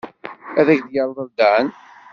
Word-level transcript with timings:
Ad 0.59 0.67
ak-t-yerḍel 0.73 1.29
Dan. 1.39 1.67